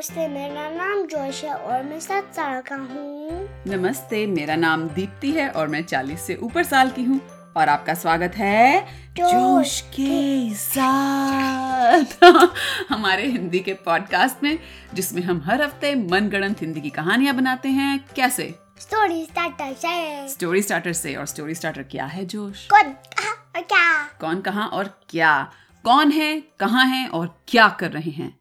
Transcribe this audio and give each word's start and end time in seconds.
नमस्ते 0.00 0.28
मेरा 0.28 0.70
नाम 0.70 1.06
जोश 1.06 1.44
है 1.44 1.54
और 1.54 1.82
मैं 1.82 2.00
सात 2.00 2.34
साल 2.34 2.60
का 2.60 2.74
हूँ। 2.74 3.48
नमस्ते 3.66 4.26
मेरा 4.26 4.56
नाम 4.56 4.88
दीप्ति 4.88 5.30
है 5.30 5.50
और 5.50 5.68
मैं 5.68 5.82
चालीस 5.82 6.20
से 6.22 6.36
ऊपर 6.36 6.64
साल 6.64 6.90
की 6.90 7.04
हूँ। 7.04 7.20
और 7.56 7.68
आपका 7.68 7.94
स्वागत 7.94 8.32
है 8.36 8.86
जोश 9.10 9.80
के 9.80 10.54
साथ। 10.54 12.24
हमारे 12.88 13.26
हिंदी 13.26 13.58
के 13.58 13.74
पॉडकास्ट 13.74 14.42
में 14.42 14.58
जिसमें 14.94 15.22
हम 15.22 15.42
हर 15.46 15.62
हफ़्ते 15.62 15.94
मनगढ़ंत 15.94 16.62
हिंदी 16.62 16.80
की 16.80 16.90
कहानियाँ 16.90 17.34
बनाते 17.34 17.68
हैं। 17.68 18.04
कैसे? 18.16 18.54
स्टोरी 18.80 19.24
स्टार्टर 19.24 19.72
से। 19.72 20.28
स्टोरी 20.28 20.62
स्टार्टर 20.62 20.92
से। 20.92 21.14
और 21.14 21.26
स्टोरी 21.26 21.54
स्टार्टर 21.54 21.82
क्या 21.82 22.04
है 22.04 22.24
जोश? 22.24 22.66
कौन 22.66 22.82
कहाँ 22.82 23.52
और 23.56 23.62
क्या? 23.62 24.02
कौन 24.20 24.40
कहाँ 24.40 24.68
और 24.68 25.00
क्या? 25.08 25.52
कौन 25.84 26.10
है 26.10 26.40
कहाँ 26.40 26.86
है 26.86 27.08
और 27.08 27.44
क्या 27.48 27.68
कर 27.68 27.90
रहे 27.90 28.10
हैं? 28.10 28.40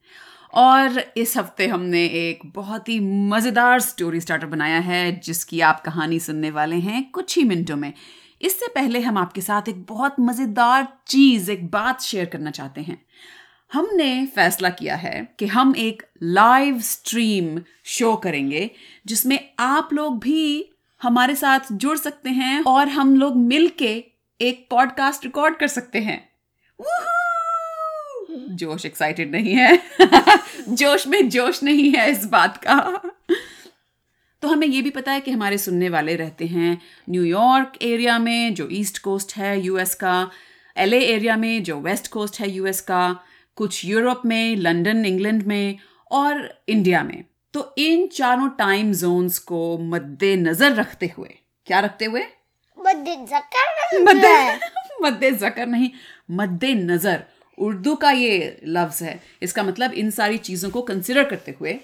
और 0.53 0.99
इस 1.17 1.37
हफ़्ते 1.37 1.67
हमने 1.67 2.05
एक 2.05 2.39
बहुत 2.45 2.89
ही 2.89 2.99
मज़ेदार 2.99 3.79
स्टोरी 3.79 4.19
स्टार्टर 4.19 4.47
बनाया 4.47 4.79
है, 4.79 5.19
जिसकी 5.19 5.61
आप 5.61 5.81
कहानी 5.81 6.19
सुनने 6.19 6.51
वाले 6.51 6.75
हैं 6.75 7.11
कुछ 7.11 7.37
ही 7.37 7.43
मिनटों 7.43 7.75
में। 7.75 7.93
इससे 8.41 8.67
पहले 8.67 8.99
हम 8.99 9.17
आपके 9.17 9.41
साथ 9.41 9.69
एक 9.69 9.83
बहुत 9.83 10.15
मज़ेदार 10.19 10.87
चीज़, 11.07 11.51
एक 11.51 11.71
बात 11.71 12.01
शेयर 12.01 12.25
करना 12.25 12.51
चाहते 12.51 12.81
हैं। 12.81 13.05
हमने 13.73 14.25
फैसला 14.25 14.69
किया 14.69 14.95
है 14.95 15.35
कि 15.39 15.45
हम 15.45 15.75
एक 15.77 16.03
लाइव 16.23 16.79
स्ट्रीम 16.79 17.61
शो 17.85 18.15
करेंगे, 18.15 18.71
जिसमें 19.05 19.49
आप 19.59 19.89
लोग 19.93 20.19
भी 20.19 20.71
हमारे 21.01 21.35
साथ 21.35 21.59
जुड़ 21.71 21.97
सकते 21.97 22.29
हैं 22.29 22.63
और 22.63 22.87
हम 22.87 23.15
लोग 23.15 23.37
मिलके 23.37 24.03
एक 24.41 24.67
पॉडकास्ट 24.71 25.25
रिकॉर्ड 25.25 25.55
कर 25.55 25.67
सकते 25.67 25.99
हैं! 25.99 26.29
जोश 28.29 28.85
एक्साइटेड 28.85 29.31
नहीं 29.31 29.53
है। 29.53 29.81
जोश 30.69 31.07
में 31.07 31.29
जोश 31.29 31.63
नहीं 31.63 31.91
है 31.91 32.11
इस 32.11 32.25
बात 32.25 32.57
का। 32.57 33.01
तो 34.41 34.47
हमें 34.47 34.67
ये 34.67 34.81
भी 34.81 34.89
पता 34.89 35.11
है 35.11 35.21
कि 35.21 35.31
हमारे 35.31 35.57
सुनने 35.57 35.89
वाले 35.89 36.15
रहते 36.15 36.45
हैं 36.45 36.81
न्यूयॉर्क 37.09 37.73
एरिया 37.81 38.19
में 38.19 38.53
जो 38.53 38.67
ईस्ट 38.71 38.97
कोस्ट 38.99 39.35
है 39.37 39.61
यूएस 39.61 39.95
का 39.95 40.31
एलए 40.77 40.99
एरिया 40.99 41.37
में 41.37 41.63
जो 41.63 41.79
वेस्ट 41.79 42.07
कोस्ट 42.07 42.39
है 42.39 42.49
यूएस 42.51 42.81
का 42.81 43.19
कुछ 43.55 43.85
यूरोप 43.85 44.21
में 44.25 44.55
लंदन 44.55 45.05
इंग्लैंड 45.05 45.43
में 45.43 45.79
और 46.11 46.63
इंडिया 46.69 47.03
में। 47.03 47.23
तो 47.53 47.75
इन 47.77 48.07
चारों 48.07 48.49
टाइम 48.49 48.93
जोन्स 48.93 49.39
को 49.39 49.77
मद्देनजर 49.77 50.73
रखते 50.73 51.13
हुए 51.17 51.35
क्या 51.65 51.79
रखते 51.79 52.05
हुए? 52.05 52.25
मध्य 52.79 53.15
जकर 53.15 54.03
मद्दे 54.03 54.59
मद्दे 55.01 55.31
जकर 55.31 55.67
नहीं 55.67 55.89
मद्दे 56.31 56.73
नज़र 56.73 57.23
उर्दू 57.59 57.95
का 57.95 58.11
ये 58.11 58.61
लफ्ज 58.65 59.03
है 59.03 59.19
इसका 59.41 59.63
मतलब 59.63 59.93
इन 59.93 60.11
सारी 60.11 60.37
चीज़ों 60.37 60.69
को 60.69 60.81
कंसिडर 60.81 61.23
करते 61.23 61.55
हुए 61.59 61.79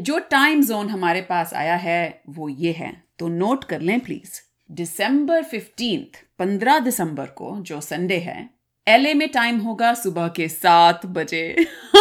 जो 0.00 0.18
टाइम 0.18 0.62
जोन 0.64 0.88
हमारे 0.88 1.20
पास 1.22 1.54
आया 1.54 1.76
है 1.76 2.22
वो 2.28 2.48
ये 2.48 2.72
है। 2.72 3.04
तो 3.18 3.28
नोट 3.28 3.64
कर 3.64 3.80
लें 3.80 4.00
प्लीज़ 4.00 4.40
दिसंबर 4.70 5.42
फिफ्टींथ 5.42 6.24
पंद्रह 6.38 6.78
दिसंबर 6.78 7.26
को 7.26 7.60
जो 7.60 7.80
संडे 7.80 8.18
है 8.18 8.50
एलए 8.88 9.14
में 9.14 9.28
टाइम 9.28 9.58
होगा 9.58 9.94
सुबह 9.94 10.28
के 10.28 10.48
सात 10.48 11.06
बजे। 11.06 11.66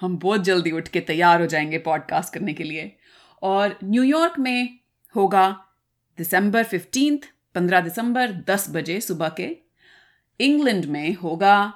हम 0.00 0.18
बहुत 0.18 0.44
जल्दी 0.44 0.70
उठ 0.70 0.88
के 0.88 1.00
तैयार 1.00 1.40
हो 1.40 1.46
जाएँगे 1.46 1.78
पॉडकास्ट 1.78 2.34
करने 2.34 2.52
के 2.52 2.64
लिए। 2.64 2.96
और 3.42 3.78
न्यूयॉर्क 3.84 4.38
में 4.38 4.78
होगा 5.16 5.64
दिसंबर 6.18 6.64
फिफ्टींथ 6.64 7.18
पंद्रह 7.54 7.80
दिसंबर 7.80 8.32
दस 8.32 8.66
बजे 8.70 9.00
सुबह 9.00 9.28
के 9.28 9.63
इंग्लैंड 10.40 10.84
में 10.84 11.14
होगा 11.14 11.72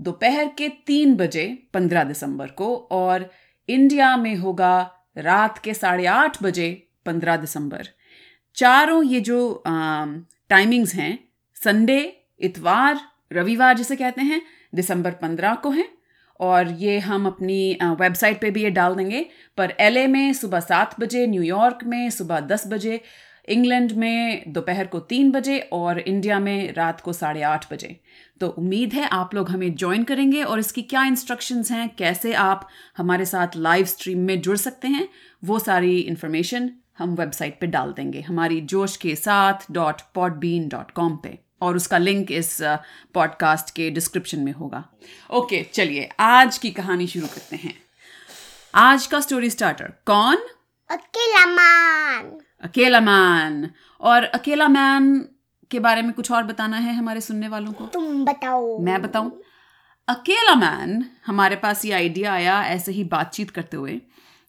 दोपहर 0.00 0.48
के 0.58 0.68
तीन 0.86 1.14
बजे 1.16 1.46
पंद्रह 1.74 2.04
दिसंबर 2.04 2.46
को 2.50 2.74
और 2.92 3.30
इंडिया 3.68 4.16
में 4.16 4.34
होगा 4.36 4.90
रात 5.18 5.58
के 5.58 5.74
साढ़े 5.74 6.06
आठ 6.06 6.42
बजे 6.42 6.70
पंद्रह 7.06 7.36
दिसंबर। 7.36 7.88
चारों 8.56 9.02
ये 9.04 9.20
जो 9.20 9.62
टाइमिंग्स 9.66 10.94
हैं 10.94 11.18
संडे 11.56 12.00
इतवार, 12.40 13.00
रविवार 13.32 13.76
जिसे 13.76 13.96
कहते 13.96 14.22
हैं, 14.22 14.40
दिसंबर 14.74 15.10
पंद्रह 15.12 15.54
को 15.54 15.70
हैं 15.70 15.88
और 16.40 16.70
ये 16.72 16.98
हम 16.98 17.26
अपनी 17.26 17.78
वेबसाइट 17.82 18.40
पे 18.40 18.50
भी 18.50 18.62
ये 18.62 18.70
डाल 18.70 18.94
देंगे। 18.94 19.24
पर 19.56 19.74
एलए 19.80 20.06
में 20.06 20.32
सुबह 20.32 20.60
सात 20.60 20.98
बजे 21.00 21.26
न्यूयॉर्क 21.26 21.84
में 21.84 22.08
सुबह 22.10 22.40
दस 22.42 22.66
बजे 22.66 23.00
इंग्लैंड 23.48 23.92
में 23.92 24.52
दोपहर 24.52 24.86
को 24.86 24.98
तीन 25.00 25.30
बजे 25.30 25.58
और 25.58 25.98
इंडिया 25.98 26.40
में 26.40 26.74
रात 26.74 27.00
को 27.00 27.12
साढ़े 27.12 27.42
आठ 27.42 27.72
बजे। 27.72 28.00
तो 28.40 28.48
उम्मीद 28.48 28.94
है 28.94 29.08
आप 29.08 29.34
लोग 29.34 29.50
हमें 29.50 29.74
ज्वाइन 29.74 30.04
करेंगे 30.04 30.42
और 30.42 30.58
इसकी 30.58 30.82
क्या 30.82 31.04
इंस्ट्रक्शंस 31.04 31.70
हैं, 31.70 31.88
कैसे 31.98 32.34
आप 32.34 32.68
हमारे 32.96 33.24
साथ 33.24 33.48
लाइव 33.56 33.84
स्ट्रीम 33.84 34.18
में 34.18 34.40
जुड़ 34.40 34.56
सकते 34.56 34.88
हैं, 34.88 35.08
वो 35.44 35.58
सारी 35.58 35.98
इन्फॉर्मेशन 35.98 36.70
हम 36.98 37.14
वेबसाइट 37.14 37.60
पे 37.60 37.66
डाल 37.66 37.92
देंगे। 37.92 38.20
हमारी 38.20 38.60
जोश 38.60 38.96
के 38.96 39.16
साथ 39.16 39.72
डॉट 39.72 40.00
पॉडबीन 40.14 40.68
डॉट 40.68 40.90
कॉम 40.90 41.16
पे। 41.16 41.38
और 41.62 41.76
उसका 41.76 41.98
लिंक 41.98 42.32
इस 42.32 42.58
पॉडकास्ट 43.14 43.74
के 43.74 43.90
डिस्क्रिप्शन 43.90 44.40
में 44.40 44.52
होगा। 44.52 44.84
ओके 45.30 45.62
चलिए, 45.62 46.08
आज 46.20 46.58
की 46.58 46.70
कहानी 46.70 47.06
शुरू 47.06 47.26
करते 47.26 47.56
हैं। 47.56 47.74
आज 48.74 49.06
का 49.06 49.20
स्टोरी 49.20 49.50
स्टार्टर 49.50 49.92
कौन? 50.06 50.36
अकेला 50.90 51.46
मान 51.46 52.38
अकेला 52.62 53.00
मैन 53.00 53.70
और 54.00 54.24
अकेला 54.24 54.68
मैन 54.68 55.28
के 55.70 55.80
बारे 55.80 56.02
में 56.02 56.12
कुछ 56.12 56.30
और 56.32 56.42
बताना 56.42 56.76
है 56.76 56.94
हमारे 56.94 57.20
सुनने 57.20 57.48
वालों 57.48 57.72
को? 57.72 57.86
तुम 57.86 58.24
बताओ। 58.24 58.78
मैं 58.78 59.00
बताऊँ? 59.02 59.40
अकेला 60.08 60.54
मैन 60.54 61.04
हमारे 61.26 61.56
पास 61.56 61.84
ये 61.84 61.92
आइडिया 61.92 62.32
आया 62.32 62.62
ऐसे 62.64 62.92
ही 62.92 63.04
बातचीत 63.04 63.50
करते 63.50 63.76
हुए 63.76 64.00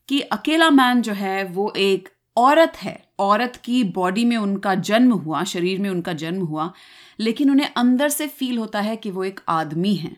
कि 0.10 0.20
अकेला 0.22 0.70
मैन 0.70 1.02
जो 1.02 1.14
है 1.14 1.44
वो 1.44 1.72
एक 1.78 2.10
औरत 2.38 2.78
है। 2.78 3.04
औरत 3.20 3.56
की 3.64 3.84
बॉडी 3.84 4.26
में 4.26 4.38
उनका 4.38 4.76
जन्म 4.76 5.14
हुआ 5.14 5.44
शरीर 5.44 5.80
में 5.80 5.90
उनका 5.90 6.14
जन्म 6.14 6.46
हुआ 6.46 6.72
लेकिन 7.20 7.52
उन्हें 7.52 7.70
अंदर 7.78 8.10
से 8.10 8.28
फील 8.28 8.58
होता 8.58 8.82
है 8.82 8.96
कि 8.96 9.12
वो 9.12 9.24
एक 9.24 9.40
आदमी 9.50 9.94
है। 9.96 10.16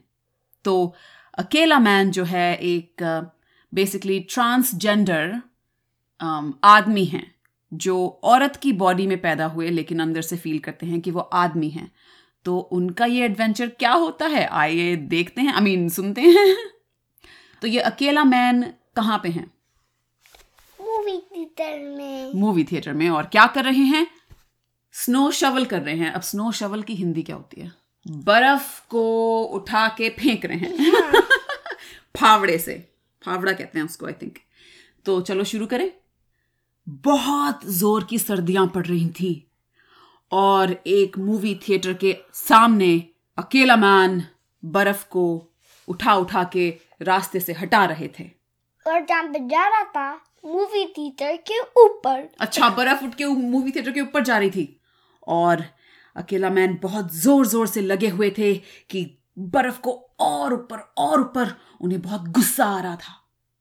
तो 0.66 0.94
अकेला 1.38 1.80
मैन 1.80 2.12
जो 2.12 2.24
है 2.24 2.56
एक 2.56 3.04
बेसिकली 3.74 4.20
ट्रांसजेंडर 4.20 5.42
आदमी 6.64 7.06
हैं। 7.06 7.41
जो 7.74 8.20
औरत 8.24 8.56
की 8.56 8.74
बॉडी 8.74 9.08
में 9.08 9.22
पैदा 9.22 9.46
हुए 9.46 9.70
लेकिन 9.70 10.00
अंदर 10.00 10.22
से 10.22 10.38
फील 10.38 10.60
करते 10.60 10.86
हैं 10.86 11.02
कि 11.02 11.12
वो 11.12 11.20
आदमी 11.20 11.70
हैं। 11.70 11.92
तो 12.46 12.60
उनका 12.60 13.06
ये 13.06 13.26
एडवेंचर 13.26 13.68
क्या 13.68 13.92
होता 13.92 14.26
है? 14.26 14.48
आइए 14.48 14.96
देखते 14.96 15.42
हैं 15.42 15.54
आई 15.54 15.60
I 15.60 15.64
मीन 15.64 15.82
mean, 15.82 15.96
सुनते 15.96 16.22
हैं। 16.22 16.58
तो 17.62 17.68
ये 17.68 17.80
अकेला 17.80 18.24
मैन 18.24 18.74
कहाँ 18.96 19.20
पे 19.24 19.30
हैं? 19.30 19.54
मूवी 20.82 21.18
थिएटर 21.18 21.80
में। 21.80 22.32
मूवी 22.36 22.64
थिएटर 22.64 22.94
में। 22.94 23.10
और 23.10 23.26
क्या 23.26 23.48
कर 23.48 23.64
रहे 23.64 23.84
हैं? 23.84 24.08
स्नो 24.92 25.32
शवल 25.32 25.66
कर 25.66 25.82
रहे 25.82 25.96
हैं। 25.96 26.12
अब 26.12 26.22
स्नो 26.22 26.52
शवल 26.52 26.82
की 26.82 26.96
हिंदी 26.96 27.24
क्या 27.24 27.36
होती 27.36 27.62
है? 27.62 27.72
बर्फ़ 28.08 28.88
को 28.90 29.44
उठा 29.44 29.88
के 29.88 30.10
फेंक 30.10 30.46
रहे 30.46 30.58
हैं। 30.58 30.92
फावड़े 32.18 32.58
से। 32.58 32.92
फावड़ा 33.26 33.54
कहते 33.54 33.80
हैं 33.80 33.86
उसको 33.86 34.06
आई 34.06 34.14
थिंक 34.14 34.38
तो 35.06 35.22
चलो 35.22 35.44
शुरू 35.44 35.66
करें। 35.66 36.01
बहुत 36.88 37.66
ज़ोर 37.70 38.04
की 38.04 38.20
सर्दियाँ 38.20 38.66
पड़ 38.68 38.86
रही 38.86 39.10
थी। 39.10 39.48
और 40.32 40.72
एक 40.88 41.18
मूवी 41.18 41.54
थिएटर 41.68 41.94
के 41.94 42.16
सामने 42.34 42.94
अकेला 43.38 43.76
मैन 43.76 44.22
बर्फ़ 44.64 45.06
को 45.10 45.26
उठा 45.88 46.16
उठा 46.16 46.44
के 46.54 46.70
रास्ते 47.02 47.40
से 47.40 47.54
हटा 47.54 47.84
रहे 47.86 48.08
थे। 48.20 48.24
और 48.86 49.06
जहाँ 49.06 49.24
पे 49.24 49.40
जा 49.48 49.68
रहा 49.68 49.84
था 49.86 50.14
मूवी 50.46 50.86
थिएटर 50.98 51.36
के 51.48 51.60
ऊपर। 51.84 52.28
अच्छा 52.40 52.70
बर्फ़ 52.70 53.04
उठ 53.06 53.16
के 53.16 53.26
मूवी 53.26 53.72
थिएटर 53.72 53.92
के 53.92 54.02
ऊपर 54.02 54.24
जा 54.24 54.38
रही 54.38 54.50
थी। 54.50 54.80
और 55.28 55.64
अकेला 56.16 56.50
मैन 56.50 56.78
बहुत 56.84 57.14
ज़ोर 57.14 57.46
ज़ोर 57.48 57.68
से 57.68 57.82
लगे 57.82 58.08
हुए 58.10 58.30
थे 58.38 58.54
कि 58.90 59.06
बर्फ़ 59.40 59.80
को 59.80 59.92
और 60.20 60.54
ऊपर 60.54 60.80
और 60.98 61.22
ऊपर 61.22 61.56
उन्हें 61.82 62.02
बहुत 62.02 62.28
गुस्सा 62.30 62.66
आ 62.66 62.80
रहा 62.80 62.96
था। 62.96 63.14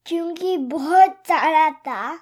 क्योंकि 0.06 0.56
बहुत 0.58 1.22
सारा 1.28 1.70
था 1.70 2.18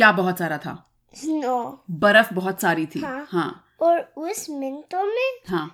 क्या 0.00 0.10
बहुत 0.12 0.38
सारा 0.38 0.56
था? 0.58 0.72
स्नो 1.14 1.84
बर्फ़ 1.90 2.32
बहुत 2.34 2.60
सारी 2.60 2.86
थी। 2.86 3.00
हाँ। 3.00 3.26
हाँ। 3.30 3.64
और 3.80 3.98
उस 4.16 4.46
मिनटों 4.50 5.02
में 5.04 5.40
हाँ। 5.48 5.66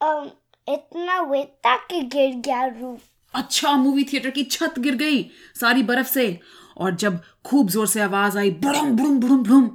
अम, 0.00 0.30
इतना 0.68 1.20
वेट 1.20 1.54
था 1.66 1.76
कि 1.76 2.00
गिर 2.02 2.34
गया 2.36 2.64
रूफ 2.66 3.00
अच्छा 3.34 3.72
मूवी 3.76 4.04
थिएटर 4.04 4.30
की 4.30 4.44
छत 4.44 4.78
गिर 4.78 4.94
गई 4.94 5.22
सारी 5.60 5.82
बर्फ़ 5.82 6.08
से। 6.08 6.40
और 6.76 6.94
जब 6.94 7.18
खूब 7.44 7.68
ज़ोर 7.68 7.86
से 7.86 8.00
आवाज़ 8.00 8.38
आई 8.38 8.50
बुड़ुम 8.50 8.90
बुड़ुम 8.90 9.18
बुड़ुम 9.20 9.42
बुड़ुम 9.42 9.70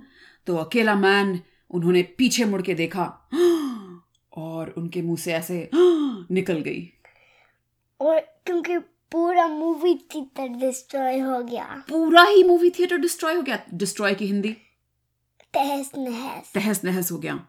तो 0.47 0.57
अकेला 0.57 0.95
मैन 0.95 1.39
उन्होंने 1.71 2.03
पीछे 2.17 2.45
मुड़ 2.45 2.61
के 2.61 2.73
देखा। 2.73 3.05
और 4.37 4.73
उनके 4.77 5.01
मुँह 5.01 5.17
से 5.17 5.33
ऐसे 5.33 5.69
निकल 5.73 6.61
गई। 6.61 6.89
और 7.99 8.19
क्योंकि 8.19 8.77
पूरा 9.11 9.47
मूवी 9.47 9.95
थिएटर 9.95 10.47
डिस्ट्रॉय 10.47 11.19
हो 11.19 11.43
गया। 11.43 11.83
पूरा 11.89 12.23
ही 12.23 12.43
मूवी 12.43 12.69
थिएटर 12.69 12.97
डिस्ट्रॉय 12.97 13.33
हो 13.35 13.41
गया। 13.41 13.59
डिस्ट्रॉय 13.73 14.15
की 14.15 14.25
हिंदी। 14.25 14.53
तहस 15.53 15.91
नहस। 15.97 16.51
तहस 16.53 16.83
नहस 16.83 17.11
हो 17.11 17.17
गया। 17.17 17.47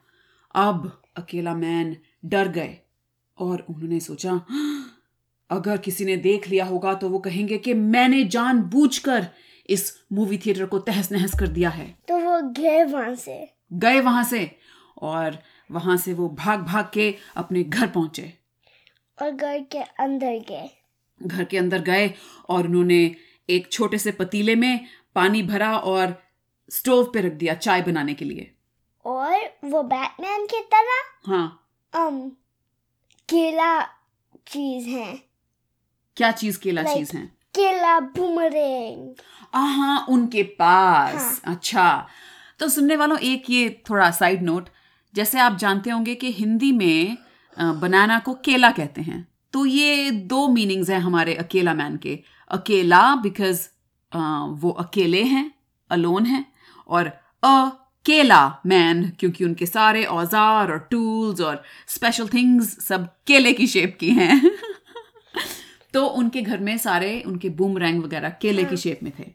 अब 0.54 1.02
अकेला 1.16 1.54
मैन 1.54 1.96
डर 2.24 2.48
गए। 2.48 2.78
और 3.38 3.66
उन्होंने 3.70 4.00
सोचा 4.00 4.46
अगर 5.50 5.76
किसी 5.76 6.04
ने 6.04 6.16
देख 6.16 6.48
लिया 6.48 6.64
होगा 6.64 6.94
तो 6.94 7.08
वो 7.08 7.18
कहेंगे 7.18 7.58
कि 7.58 7.74
मैंने 7.74 8.24
जानबूझकर 8.24 9.26
इस 9.70 9.98
मूवी 10.12 10.38
थिएटर 10.38 10.66
को 10.66 10.78
तहस 10.78 11.12
नहस 11.12 11.32
कर 11.40 11.46
दिया 11.46 11.70
है। 11.70 11.98
तो 12.08 12.18
वो 12.18 12.52
गए 12.52 12.84
वहाँ 12.84 13.14
से। 13.14 13.52
गए 13.72 14.00
वहाँ 14.00 14.24
से। 14.24 14.58
और 15.02 15.38
वहाँ 15.70 15.96
से 15.96 16.14
वो 16.14 16.28
भाग 16.28 16.60
भाग 16.60 16.90
के 16.94 17.14
अपने 17.36 17.62
घर 17.62 17.86
पहुँचे। 17.86 18.34
और 19.22 19.30
घर 19.30 19.58
के 19.58 19.78
अंदर 19.78 20.32
गए। 20.32 20.74
घर 21.22 21.44
के 21.44 21.58
अंदर 21.58 21.78
गए 21.82 22.14
और 22.48 22.66
उन्होंने 22.66 23.16
एक 23.50 23.72
छोटे 23.72 23.98
से 23.98 24.12
पतीले 24.12 24.54
में 24.54 24.86
पानी 25.14 25.42
भरा 25.42 25.78
और 25.78 26.22
स्टोव 26.70 27.04
पे 27.04 27.20
रख 27.20 27.32
दिया 27.32 27.54
चाय 27.54 27.82
बनाने 27.82 28.14
के 28.14 28.24
लिए। 28.24 28.54
और 29.04 29.36
वो 29.64 29.82
बैटमैन 29.82 30.46
की 30.46 30.60
तरह 30.60 31.02
हाँ। 31.26 31.70
um 31.96 32.30
केला 33.28 33.82
चीज़ 34.46 34.88
है। 34.88 35.22
क्या 36.16 36.30
चीज़ 36.32 36.58
केला 36.58 36.82
Like- 36.82 36.98
चीज़ 36.98 37.16
है? 37.16 37.26
केला 37.26 38.00
बूमरेंग 38.00 39.14
हाँ 39.54 40.06
उनके 40.08 40.42
पास। 40.42 41.40
हाँ. 41.44 41.54
अच्छा। 41.54 42.08
तो 42.58 42.68
सुनने 42.68 42.96
वालों 42.96 43.18
एक 43.18 43.50
ये 43.50 43.82
थोड़ा 43.90 44.10
साइड 44.10 44.42
नोट 44.42 44.68
जैसे 45.14 45.38
आप 45.38 45.56
जानते 45.56 45.90
होंगे 45.90 46.14
कि 46.14 46.32
हिंदी 46.32 46.72
में 46.72 47.18
बनाना 47.60 48.18
को 48.18 48.34
केला 48.34 48.70
कहते 48.70 49.02
हैं। 49.02 49.28
तो 49.54 49.64
ये 49.66 50.10
दो 50.10 50.46
मीनिंग्स 50.48 50.90
हैं 50.90 50.98
हमारे 51.00 51.34
अकेला 51.34 51.74
मैन 51.74 51.96
के। 51.96 52.18
अकेला 52.50 53.14
बिकॉज़ 53.14 53.68
वो 54.62 54.70
अकेले 54.80 55.22
हैं 55.24 55.50
अलोन 55.90 56.26
हैं 56.26 56.44
और 56.88 57.06
अकेला 57.42 58.40
मैन 58.66 59.02
क्योंकि 59.20 59.44
उनके 59.44 59.66
सारे 59.66 60.04
औज़ार 60.04 60.72
और 60.72 60.78
टूल्स 60.90 61.40
और 61.40 61.62
स्पेशल 61.88 62.28
थिंग्स 62.28 62.76
सब 62.86 63.06
केले 63.26 63.52
की 63.52 63.66
शेप 63.66 63.96
की 64.00 64.10
हैं। 64.10 64.40
तो 65.94 66.06
उनके 66.06 66.42
घर 66.42 66.58
में 66.58 66.76
सारे 66.78 67.20
उनके 67.26 67.48
बूम 67.50 67.78
रैंग 67.78 68.02
वगैरह 68.04 68.28
केले 68.42 68.64
की 68.64 68.76
शेप 68.76 69.00
में 69.02 69.12
थे। 69.18 69.30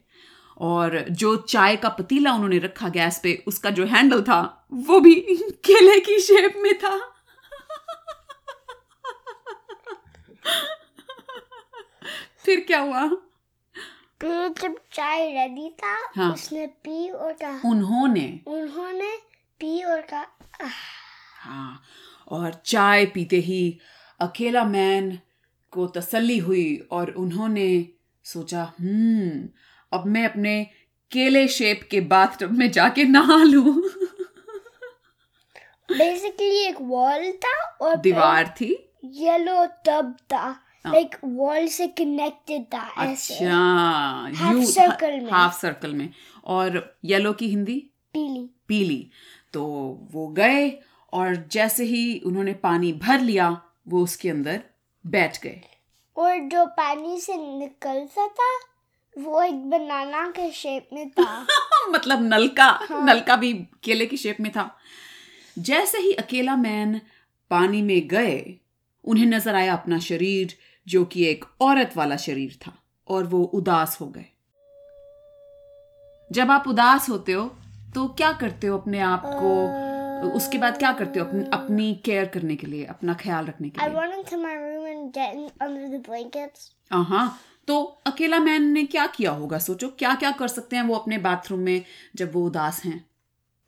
और 0.60 1.04
जो 1.10 1.36
चाय 1.48 1.76
का 1.76 1.88
पतीला 1.88 2.32
उन्होंने 2.32 2.58
रखा 2.58 2.88
गैस 2.88 3.18
पे 3.22 3.42
उसका 3.46 3.70
जो 3.70 3.84
हैंडल 3.86 4.22
था 4.22 4.66
वो 4.72 5.00
भी 5.00 5.14
केले 5.64 5.98
की 6.00 6.18
शेप 6.20 6.54
में 6.56 6.74
था। 6.78 6.98
फिर 12.44 12.60
क्या 12.60 12.80
हुआ? 12.80 13.10
जब 14.24 14.74
चाय 14.92 15.30
रेडी 15.32 15.68
था 15.70 15.96
हाँ। 16.16 16.32
उसने 16.32 16.66
पी 16.66 17.08
और 17.10 17.32
कहा 17.32 17.70
उन्होंने? 17.70 18.40
उन्होंने 18.46 19.16
पी 19.60 19.82
और 19.82 20.00
कहा 20.00 20.68
हाँ 21.40 21.82
और 22.28 22.62
चाय 22.66 23.06
पीते 23.06 23.36
ही 23.36 23.78
अकेला 24.20 24.64
मैन 24.64 25.18
को 25.70 25.86
तसल्ली 25.86 26.38
हुई 26.38 26.88
और 26.90 27.10
उन्होंने 27.10 27.88
सोचा 28.24 28.72
हम्म 28.80 29.48
अब 29.92 30.06
मैं 30.06 30.24
अपने 30.28 30.66
केले 31.12 31.48
शेप 31.48 31.88
के 31.90 32.00
बाथटब 32.00 32.50
में 32.50 32.70
जाके 32.70 33.04
नहा 33.04 33.42
लूँ। 33.42 33.82
बेसिकली 35.88 36.64
एक 36.66 36.76
वॉल 36.80 37.32
था 37.32 37.62
और 37.82 37.96
दीवार 37.96 38.54
थी। 38.60 38.90
येलो 39.04 39.66
टब 39.66 40.16
था। 40.32 40.63
लाइक 40.86 41.16
वॉल 41.24 41.66
से 41.66 41.86
कनेक्टेड 41.86 42.62
था 42.62 42.78
अच्छा 42.78 44.30
Half 44.30 44.64
circle 44.64 45.22
में। 45.22 45.30
हाफ़ 45.30 45.60
सर्कल 45.60 45.94
में। 45.94 46.10
और 46.44 46.96
येलो 47.04 47.32
की 47.32 47.48
हिंदी? 47.48 47.90
पीली। 48.12 48.50
पीली। 48.68 49.10
तो 49.52 49.64
वो 50.12 50.28
गए 50.28 50.78
और 51.12 51.48
जैसे 51.52 51.84
ही 51.84 52.18
उन्होंने 52.18 52.52
पानी 52.52 52.92
भर 52.92 53.20
लिया 53.20 53.62
वो 53.88 54.02
उसके 54.02 54.30
अंदर 54.30 54.62
बैठ 55.06 55.42
गए। 55.42 55.62
और 56.16 56.38
जो 56.38 56.66
पानी 56.66 57.20
से 57.20 57.36
निकलता 57.36 58.28
था 58.28 58.60
वो 59.18 59.42
एक 59.42 59.70
बनाना 59.70 60.26
के 60.26 60.52
शेप 60.52 60.88
में 60.92 61.10
था। 61.10 61.46
मतलब 61.90 62.22
नलका 62.22 62.78
हाँ। 62.82 63.06
नलका 63.06 63.36
भी 63.36 63.52
केले 63.52 64.06
की 64.06 64.16
शेप 64.16 64.36
में 64.40 64.52
था। 64.52 64.78
जैसे 65.58 65.98
ही 65.98 66.12
अकेला 66.12 66.56
मैन 66.56 67.00
पानी 67.50 67.82
में 67.82 68.08
गए 68.08 68.60
उन्हें 69.04 69.26
नज़र 69.26 69.54
आया 69.54 69.72
अपना 69.72 69.98
शरीर 69.98 70.58
जो 70.88 71.04
कि 71.04 71.24
एक 71.24 71.44
औरत 71.60 71.92
वाला 71.96 72.16
शरीर 72.16 72.58
था 72.66 72.72
और 73.08 73.24
वो 73.24 73.42
उदास 73.42 73.98
हो 74.00 74.06
गए। 74.06 74.24
जब 76.32 76.50
आप 76.50 76.68
उदास 76.68 77.08
होते 77.08 77.32
हो 77.32 77.56
तो 77.94 78.08
क्या 78.08 78.32
करते 78.32 78.66
हो 78.66 78.78
अपने 78.78 78.98
आप 78.98 79.22
को? 79.26 79.84
उसके 80.28 80.58
बाद 80.58 80.78
क्या 80.78 80.92
करते 80.92 81.20
हो 81.20 81.26
अपनी, 81.26 81.44
अपनी 81.52 81.94
केयर 82.04 82.24
करने 82.24 82.56
के 82.56 82.66
लिए 82.66 82.84
अपना 82.84 83.14
ख्याल 83.14 83.46
रखने 83.46 83.68
के 83.68 83.80
लिए? 83.80 83.94
went 83.96 84.14
into 84.14 84.38
my 84.44 84.54
room 84.54 84.84
and 84.92 85.12
get 85.16 85.34
in 85.34 85.66
under 85.66 85.90
the 85.94 86.00
blankets. 86.08 86.70
हाँ 86.92 87.40
तो 87.68 87.82
अकेला 88.06 88.38
मैन 88.38 88.62
ने 88.62 88.84
क्या 88.84 89.06
किया 89.06 89.30
होगा? 89.30 89.58
सोचो 89.58 89.88
क्या 89.88 90.14
क्या 90.14 90.30
कर 90.30 90.48
सकते 90.48 90.76
हैं 90.76 90.82
वो 90.82 90.94
अपने 90.94 91.18
बाथरूम 91.18 91.60
में 91.60 91.84
जब 92.16 92.34
वो 92.34 92.46
उदास 92.46 92.84
हैं? 92.84 93.06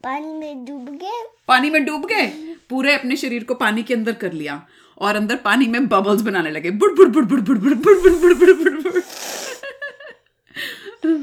पानी 0.05 0.35
में 0.35 0.65
डूब 0.65 0.89
गए। 0.91 1.25
पानी 1.49 1.71
में 1.71 1.85
डूब 1.85 2.07
गए? 2.07 2.57
पूरे 2.71 2.95
अपने 2.95 3.17
शरीर 3.17 3.45
को 3.45 3.55
पानी 3.55 3.83
के 3.83 3.95
अंदर 3.95 4.13
कर 4.13 4.33
लिया। 4.33 4.67
और 4.99 5.17
अंदर 5.17 5.37
पानी 5.37 5.67
में 5.69 5.87
बबल्स 5.89 6.23
बनाने 6.23 6.51
लगे 6.51 6.71
बुड़ 6.73 6.93
बुड़ 6.95 7.09
बुड़ 7.09 7.25
बुड़ 7.25 7.41
बुड़ 7.41 7.59
बुड़ 7.59 7.75
बुड़ 7.75 7.95
बुड़ 7.95 8.15
बुड़ 8.15 8.35
बुड़ 8.35 8.53
बुड़ 8.55 8.83
बुड़ 8.83 9.03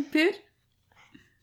फिर 0.03 0.33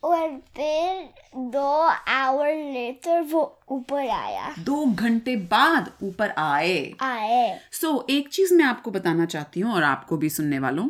और 0.03 0.29
फिर 0.56 1.41
दो 1.50 1.73
आवर 2.09 2.55
लेटर 2.73 3.21
वो 3.23 3.43
ऊपर 3.71 4.09
आया 4.09 4.55
दो 4.59 4.85
घंटे 4.87 5.37
बाद 5.37 5.91
ऊपर 6.03 6.31
आए 6.38 6.94
आए 7.00 7.61
सो 7.73 7.87
so, 7.88 8.11
एक 8.11 8.29
चीज़ 8.29 8.55
मैं 8.55 8.65
आपको 8.65 8.91
बताना 8.91 9.25
चाहती 9.26 9.61
हूँ 9.61 9.73
और 9.73 9.83
आपको 9.83 10.17
भी 10.17 10.31
सुनने 10.31 10.59
वालों 10.59 10.88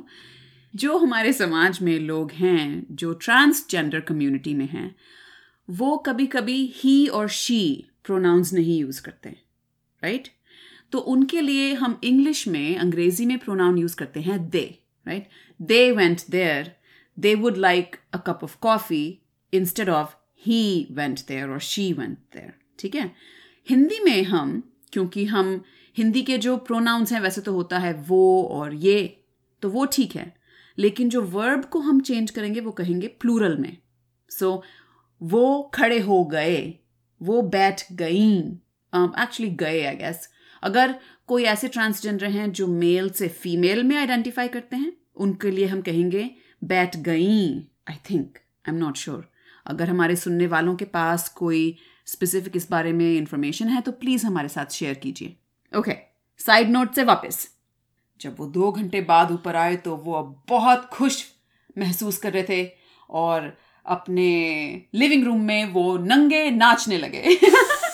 जो 0.74 0.98
हमारे 0.98 1.32
समाज 1.32 1.80
में 1.82 1.98
लोग 1.98 2.32
हैं 2.32 2.86
जो 2.90 3.12
ट्रांसजेंडर 3.12 4.00
कम्युनिटी 4.00 4.54
में 4.54 4.66
हैं 4.66 4.94
वो 5.68 5.96
कभी 5.96 6.26
कभी 6.26 6.62
ही 6.76 7.06
और 7.08 7.28
शी 7.28 7.62
प्रोनाउंस 8.04 8.52
नहीं 8.52 8.80
यूज़ 8.80 9.02
करते 9.02 9.30
राइट 10.02 10.28
तो 10.92 10.98
उनके 10.98 11.40
लिए 11.40 11.72
हम 11.74 12.00
इंग्लिश 12.04 12.46
में 12.48 12.76
अंग्रेज़ी 12.76 13.26
में 13.26 13.38
प्रोनाउन 13.38 13.78
यूज़ 13.78 13.96
करते 13.96 14.20
हैं 14.20 14.48
they 14.50 14.64
right 15.06 15.28
they 15.62 15.90
went 15.92 16.20
there 16.30 16.72
they 17.18 17.34
would 17.34 17.56
like 17.56 17.96
a 18.12 18.18
cup 18.18 18.40
of 18.42 18.56
coffee 18.60 19.18
instead 19.54 19.88
of 19.88 20.14
he 20.46 20.88
went 20.90 21.20
there 21.28 21.48
और 21.48 21.60
शी 21.60 21.92
वेंट 21.92 22.18
देयर 22.34 22.52
ठीक 22.78 22.94
है? 22.94 23.10
हिंदी 23.68 24.00
में 24.04 24.22
हम 24.22 24.72
क्योंकि 24.92 25.24
हम 25.24 25.64
हिंदी 25.96 26.22
के 26.22 26.38
जो 26.38 26.56
प्रोनाउंस 26.56 27.12
हैं 27.12 27.20
वैसे 27.20 27.40
तो 27.40 27.52
होता 27.52 27.78
है 27.78 27.92
वो 28.08 28.42
और 28.42 28.74
ये 28.74 29.24
तो 29.62 29.70
वो 29.70 29.84
ठीक 29.84 30.16
है। 30.16 30.34
लेकिन 30.78 31.08
जो 31.08 31.22
वर्ब 31.22 31.64
को 31.64 31.78
हम 31.78 32.00
चेंज 32.00 32.30
करेंगे 32.30 32.60
वो 32.60 32.70
कहेंगे 32.70 33.06
प्लूरल 33.06 33.56
में। 33.58 33.76
सो 34.30 34.50
so, 34.56 34.62
वो 35.22 35.62
खड़े 35.74 35.98
हो 35.98 36.24
गए 36.24 36.74
वो 37.22 37.42
बैठ 37.42 37.82
गई 37.92 38.38
एक्चुअली 38.94 39.50
गए 39.52 39.84
आई 39.84 39.96
गेस 39.96 40.28
अगर 40.62 40.94
कोई 41.26 41.44
ऐसे 41.44 41.68
ट्रांसजेंडर 41.68 42.26
हैं 42.26 42.52
जो 42.52 42.66
मेल 42.66 43.10
से 43.10 43.28
फीमेल 43.28 43.82
में 43.82 43.96
आइडेंटिफाई 43.96 44.48
करते 44.48 44.76
हैं, 44.76 44.92
उनके 45.16 45.50
लिए 45.50 45.66
हम 45.66 45.80
कहेंगे, 45.80 46.30
बैठ 46.64 46.96
गई 46.96 47.68
I 47.90 47.96
think 48.10 48.38
I 48.68 48.74
am 48.74 48.74
not 48.74 48.96
sure 48.96 49.28
अगर 49.66 49.88
हमारे 49.88 50.16
सुनने 50.16 50.46
वालों 50.46 50.76
के 50.76 50.84
पास 50.84 51.28
कोई 51.28 51.76
स्पेसिफिक 52.06 52.56
इस 52.56 52.70
बारे 52.70 52.92
में 52.92 53.12
इंफॉर्मेशन 53.16 53.68
है 53.68 53.80
तो 53.80 53.92
प्लीज़ 53.92 54.26
हमारे 54.26 54.48
साथ 54.48 54.72
शेयर 54.72 54.94
कीजिए। 54.94 55.36
ओके 55.78 55.92
साइड 56.38 56.70
नोट 56.70 56.94
से 56.94 57.04
वापस। 57.04 57.48
जब 58.20 58.36
वो 58.38 58.46
दो 58.46 58.72
घंटे 58.72 59.00
बाद 59.00 59.30
ऊपर 59.32 59.56
आए 59.56 59.76
तो 59.76 59.96
वो 59.96 60.12
अब 60.12 60.42
बहुत 60.48 60.84
खुश 60.92 61.24
महसूस 61.78 62.18
कर 62.18 62.32
रहे 62.32 62.42
थे 62.42 62.70
और 63.10 63.56
अपने 63.86 64.30
लिविंग 64.94 65.24
रूम 65.24 65.40
में 65.40 65.64
वो 65.64 65.96
नंगे 65.98 66.50
नाचने 66.50 66.98
लगे। 66.98 67.22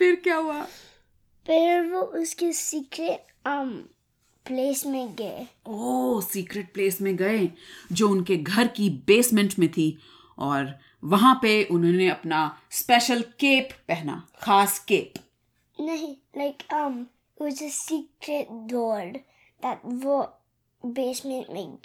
फिर 0.00 0.14
क्या 0.16 0.36
हुआ? 0.36 0.62
फिर 1.46 1.86
वो 1.86 2.00
उसके 2.00 2.52
सीक्रेट 2.52 3.26
um 3.48 3.72
प्लेस 4.46 4.86
में 4.86 5.14
गए। 5.14 5.46
ओ 5.66 6.20
सीक्रेट 6.20 6.72
प्लेस 6.74 7.00
में 7.00 7.16
गए 7.16 7.48
जो 7.92 8.08
उनके 8.08 8.36
घर 8.36 8.68
की 8.68 8.90
बेसमेंट 9.06 9.58
में 9.58 9.68
थी। 9.72 9.98
और 10.38 10.78
वहाँ 11.04 11.38
पे 11.42 11.64
उन्होंने 11.64 12.08
अपना 12.08 12.40
स्पेशल 12.70 13.22
केप 13.22 13.68
पहना 13.88 14.28
खास 14.42 14.78
केप 14.78 15.12
नहीं 15.80 16.14
like 16.36 16.62
um 16.74 16.98
was 17.42 17.62
a 17.62 17.70
secret 17.70 18.50
door 18.72 19.04
that 19.62 19.78
वो 20.04 20.22
बेसमेंट 20.86 21.50
में 21.50 21.78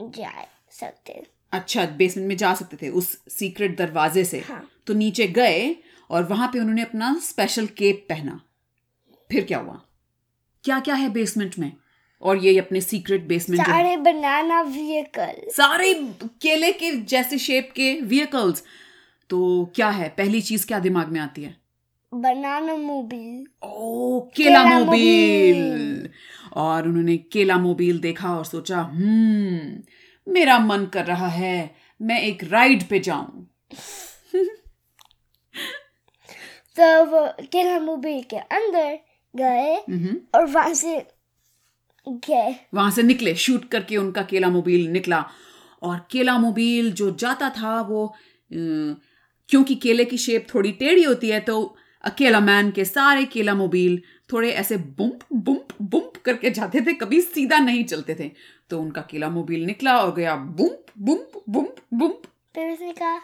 जा 0.00 0.32
सकते। 0.70 1.26
अच्छा 1.52 1.84
बेसमेंट 1.98 2.28
में 2.28 2.36
जा 2.36 2.54
सकते 2.54 2.76
थे 2.82 2.88
उस 2.88 3.18
सीक्रेट 3.28 3.76
दरवाजे 3.78 4.24
से। 4.24 4.40
हाँ। 4.40 4.64
तो 4.86 4.94
नीचे 4.94 5.26
गए 5.28 5.74
और 6.10 6.24
वहाँ 6.24 6.48
पे 6.48 6.58
उन्होंने 6.58 6.82
अपना 6.82 7.18
स्पेशल 7.22 7.66
केप 7.66 8.06
पहना। 8.08 8.40
फिर 9.30 9.44
क्या 9.44 9.58
हुआ? 9.58 9.80
क्या 10.64 10.80
क्या 10.80 10.94
है 10.94 11.08
बेसमेंट 11.08 11.58
में? 11.58 11.72
और 12.22 12.38
ये 12.38 12.58
अपने 12.58 12.80
सीक्रेट 12.80 13.26
बेसमेंट 13.26 13.62
सारे 13.62 13.96
बनाना 13.96 14.60
व्हीकल 14.62 15.40
सारे 15.50 15.92
केले 16.42 16.72
के 16.72 16.90
जैसे 16.92 17.38
शेप 17.38 17.70
के 17.76 17.92
व्हीकल्स 18.00 18.62
तो 19.30 19.72
क्या 19.74 19.88
है? 19.88 20.08
पहली 20.08 20.40
चीज़ 20.40 20.66
क्या 20.66 20.78
दिमाग 20.78 21.08
में 21.08 21.20
आती 21.20 21.42
है? 21.42 21.56
बनाना 22.12 22.76
मोबिल 22.76 23.46
ओ 23.62 24.20
केला 24.36 24.64
केला 24.64 24.78
मोबिल। 24.78 26.08
और 26.52 26.88
उन्होंने 26.88 27.16
केला 27.32 27.58
मोबिल 27.58 27.98
देखा 27.98 28.34
और 28.36 28.44
सोचा 28.44 28.78
हम्म 28.78 29.82
मेरा 30.30 30.58
मन 30.58 30.86
कर 30.86 31.04
रहा 31.04 31.28
है 31.28 31.74
मैं 32.00 32.20
एक 32.22 32.44
राइड 32.44 32.88
पे 32.88 32.98
जाऊँ। 33.00 33.46
तो 36.76 37.04
वो 37.04 37.26
केला 37.52 37.78
मोबिल 37.80 38.22
के 38.30 38.36
अंदर 38.36 38.98
गए 39.34 39.74
हम्म। 39.88 40.16
और 40.34 40.46
वहाँ 40.46 40.74
से 40.74 40.96
गए। 42.06 42.54
वहाँ 42.74 42.90
से 42.90 43.02
निकले 43.02 43.34
शूट 43.34 43.68
करके 43.68 43.96
उनका 43.96 44.22
केला 44.22 44.48
मोबिल 44.48 44.86
निकला। 44.88 45.24
और 45.82 45.98
केला 46.10 46.38
मोबिल 46.38 46.92
जो 46.92 47.10
जाता 47.10 47.50
था 47.50 47.80
वो 47.80 48.06
क्योंकि 48.50 49.74
केले 49.74 50.04
की 50.04 50.16
शेप 50.18 50.46
थोड़ी 50.54 50.72
टेढ़ी 50.72 51.02
होती 51.02 51.28
है 51.28 51.40
तो 51.40 51.76
अकेला 52.04 52.40
मैन 52.40 52.70
के 52.70 52.84
सारे 52.84 53.24
केला 53.24 53.54
मोबिल 53.54 54.00
थोड़े 54.32 54.50
ऐसे 54.52 54.76
बुम्प 54.76 55.24
बुम्प 55.32 55.68
बुम्प 55.82 56.16
करके 56.24 56.50
जाते 56.50 56.80
थे 56.80 56.92
कभी 56.92 57.20
सीधा 57.20 57.58
नहीं 57.58 57.84
चलते 57.84 58.14
थे। 58.14 58.30
तो 58.70 58.80
उनका 58.80 59.00
केला 59.10 59.28
मोबिल 59.30 59.64
निकला 59.66 59.96
और 59.98 60.14
गया 60.14 60.34
बुम्प 60.36 60.92
बुम्प 60.98 61.42
बुम्प 61.48 61.76
बुम्प। 61.94 62.22
फिर 62.54 62.72
उसने 62.72 62.92
कहा 62.92 63.14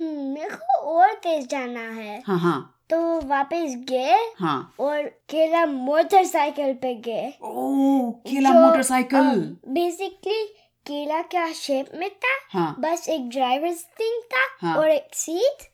हम्म 0.00 0.32
मेरे 0.34 0.48
को 0.50 0.80
और 0.92 1.12
तेज 1.22 1.46
जाना 1.48 1.80
है। 1.80 2.22
हाँ 2.26 2.38
हाँ। 2.38 2.72
तो 2.90 2.98
वापस 3.28 3.74
गए 3.88 4.16
हाँ। 4.38 4.74
और 4.80 5.02
केला 5.30 5.64
मोटरसाइकिल 5.66 6.72
पे 6.82 6.94
गए। 7.06 7.32
ओ 7.42 8.10
केला 8.28 8.50
मोटरसाइकिल। 8.52 9.40
बेसिकली 9.68 10.44
केला 10.86 11.20
क्या 11.22 11.50
शेप 11.52 11.90
में 11.94 12.08
था? 12.10 12.36
हाँ। 12.50 12.74
बस 12.80 13.08
एक 13.08 13.28
ड्राइवर 13.28 13.72
सीट 13.72 14.24
था 14.34 14.46
हाँ। 14.60 14.76
और 14.76 14.90
एक 14.90 15.14
सीट 15.14 15.68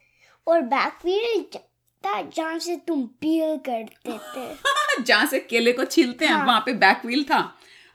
और 0.47 0.61
बैक 0.69 1.05
व्हील 1.05 1.43
था 2.05 2.21
जहाँ 2.37 2.59
से 2.59 2.77
तुम 2.87 3.03
पील 3.21 3.57
करते 3.69 4.19
थे 4.29 5.03
जहाँ 5.03 5.27
से 5.27 5.39
केले 5.41 5.73
को 5.73 5.85
छीलते 5.85 6.27
हैं 6.27 6.35
हाँ। 6.35 6.47
वहाँ 6.47 6.63
पे 6.67 6.73
बैक 6.75 7.05
व्हील 7.05 7.25
था। 7.25 7.41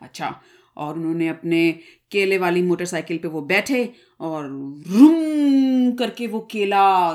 अच्छा 0.01 0.29
और 0.77 0.93
उन्होंने 0.93 1.27
अपने 1.27 1.72
केले 2.12 2.38
वाली 2.38 2.62
मोटरसाइकिल 2.62 3.17
पे 3.17 3.27
वो 3.27 3.41
बैठे 3.41 3.93
और 4.22 4.43
रूम 4.88 5.91
करके 5.91 6.27
वो 6.27 6.39
केला 6.51 7.13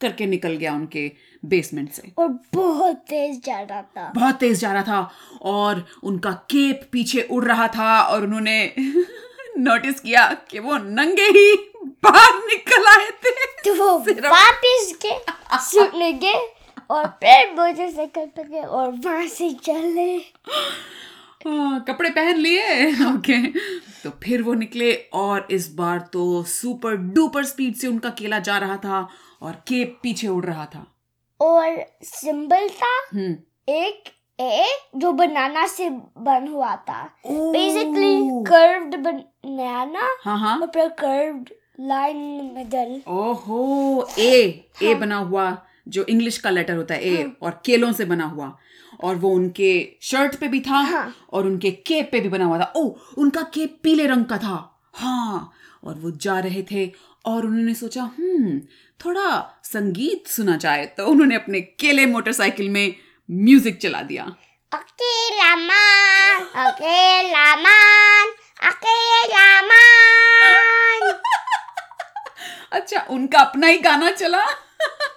करके 0.00 0.26
निकल 0.26 0.52
गया 0.52 0.72
उनके 0.74 1.12
बेसमेंट 1.44 1.90
से। 1.92 2.12
और 2.18 2.28
बहुत 2.54 2.96
तेज 2.96 3.44
जा 3.44 3.60
रहा 3.60 3.82
था। 3.82 4.12
बहुत 4.14 4.34
तेज 4.34 4.58
जा 4.58 4.72
रहा 4.72 4.82
था 4.82 5.10
और 5.42 5.86
उनका 6.02 6.32
केप 6.32 6.88
पीछे 6.92 7.22
उड़ 7.30 7.44
रहा 7.44 7.68
था 7.68 8.00
और 8.02 8.24
उन्होंने 8.24 8.72
नोटिस 9.58 10.00
किया 10.00 10.26
कि 10.50 10.58
वो 10.58 10.76
नंगे 10.76 11.22
ही 11.22 11.56
बाहर 12.04 12.34
निकल 12.34 12.86
आए 12.86 13.10
थे। 13.24 13.34
तो 13.64 13.74
वो 13.74 13.98
वापस 14.28 14.98
गए 15.06 15.18
सुनने 15.58 16.12
गए 16.12 16.52
और 16.90 17.06
फिर 17.06 17.52
मोटरसाइकिल 17.52 18.26
पे 18.26 18.44
गए 18.44 18.60
और 18.60 18.90
वहाँ 18.90 19.26
से 19.26 19.50
चले। 19.52 20.18
कपड़े 21.44 22.10
पहन 22.10 22.36
लिए। 22.36 22.92
ओके। 23.06 23.40
तो 24.02 24.10
फिर 24.22 24.42
वो 24.42 24.54
निकले 24.54 24.92
और 25.12 25.46
इस 25.50 25.68
बार 25.74 25.98
तो 26.12 26.42
सुपर 26.42 26.96
डुपर 26.96 27.44
स्पीड 27.44 27.74
से 27.74 27.86
उनका 27.86 28.10
केला 28.10 28.38
जा 28.38 28.58
रहा 28.58 28.76
था 28.76 29.08
और 29.42 29.52
केप 29.68 29.98
पीछे 30.02 30.28
उड़ 30.28 30.44
रहा 30.44 30.64
था। 30.64 30.86
और 31.40 31.84
सिंबल 32.02 32.68
था 32.68 32.94
हम्म। 33.14 33.36
एक 33.68 34.12
ए 34.40 34.66
जो 34.96 35.12
बनाना 35.12 35.66
से 35.66 35.88
बन 35.90 36.48
हुआ 36.48 36.74
था। 36.76 37.02
बेसिकली 37.26 38.44
कर्व्ड 38.44 38.96
बनाना 38.96 40.08
हाँ 40.22 40.38
हाँ। 40.38 40.70
फिर 40.74 40.88
कर्व्ड 40.88 41.50
लाइन 41.80 42.16
मिडल 42.54 43.00
ओहो 43.08 44.08
ए 44.18 44.68
ए 44.82 44.94
बना 44.94 45.16
हुआ 45.16 45.56
जो 45.88 46.04
इंग्लिश 46.04 46.38
का 46.38 46.50
लेटर 46.50 46.76
होता 46.76 46.94
है 46.94 47.04
ए 47.04 47.32
और 47.42 47.60
केलों 47.66 47.92
से 47.92 48.04
बना 48.04 48.24
हुआ। 48.24 48.56
और 49.00 49.16
वो 49.16 49.30
उनके 49.30 49.96
शर्ट 50.02 50.34
पे 50.34 50.48
भी 50.48 50.60
था 50.60 50.76
हाँ। 50.76 51.14
और 51.32 51.46
उनके 51.46 51.70
केप 51.70 52.08
पे 52.12 52.20
भी 52.20 52.28
बना 52.28 52.44
हुआ 52.44 52.58
था। 52.58 52.72
ओ 52.76 52.94
उनका 53.18 53.42
केप 53.42 53.80
पीले 53.82 54.06
रंग 54.06 54.24
का 54.24 54.38
था। 54.38 54.80
हाँ 54.94 55.52
और 55.84 55.94
वो 55.94 56.10
जा 56.10 56.38
रहे 56.38 56.62
थे 56.62 56.92
और 57.24 57.46
उन्होंने 57.46 57.74
सोचा 57.74 58.02
हम्म 58.02 58.60
थोड़ा 59.04 59.60
संगीत 59.64 60.26
सुना 60.26 60.56
जाए। 60.56 60.86
तो 60.86 61.06
उन्होंने 61.06 61.34
अपने 61.34 61.60
केले 61.60 62.06
मोटरसाइकिल 62.06 62.68
में 62.68 62.94
म्यूज़िक 63.30 63.78
चला 63.78 64.02
दिया। 64.02 64.24
अकेला 64.72 65.56
मान 65.56 66.66
अकेला 66.66 67.56
मान 67.56 68.28
अकेला 68.70 69.62
मान। 69.62 71.12
अच्छा 72.72 73.06
उनका 73.10 73.38
अपना 73.38 73.66
ही 73.66 73.78
गाना 73.78 74.10
चला। 74.10 74.46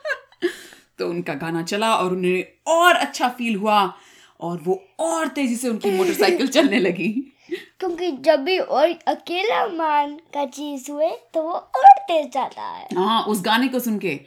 तो 0.99 1.09
उनका 1.09 1.33
गाना 1.33 1.61
चला 1.63 1.95
और 1.95 2.13
उन्हें 2.13 2.71
और 2.71 2.95
अच्छा 2.95 3.29
फील 3.29 3.55
हुआ 3.55 3.93
और 4.41 4.59
वो 4.63 4.83
और 4.99 5.27
तेज़ी 5.27 5.55
से 5.55 5.69
उनकी 5.69 5.91
मोटरसाइकिल 5.91 6.47
चलने 6.47 6.79
लगी। 6.79 7.07
क्योंकि 7.79 8.11
जब 8.11 8.39
भी 8.39 8.57
और 8.57 8.89
अकेला 9.07 9.65
मान 9.67 10.15
का 10.33 10.45
चीज़ 10.45 10.91
हुए 10.91 11.09
तो 11.33 11.41
वो 11.43 11.53
और 11.53 11.97
तेज 11.99 12.31
जाता 12.33 12.61
है। 12.61 12.87
हाँ 12.95 13.21
उस 13.23 13.41
गाने 13.41 13.67
को 13.67 13.79
सुन 13.79 13.97
के। 13.99 14.19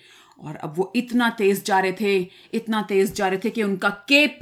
और 0.44 0.56
अब 0.56 0.74
वो 0.76 0.92
इतना 0.96 1.28
तेज 1.30 1.64
जा 1.64 1.78
रहे 1.80 1.92
थे 1.92 2.16
इतना 2.54 2.82
तेज 2.82 3.14
जा 3.14 3.28
रहे 3.28 3.38
थे 3.38 3.50
कि 3.50 3.62
उनका 3.62 3.88
केप 3.88 4.38